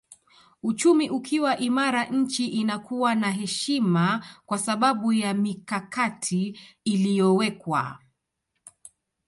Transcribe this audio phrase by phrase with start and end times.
[0.63, 7.99] Uchumi ukiwa imara nchi inakuwa na heshima kwa sababu ya mikakati iliyowekwa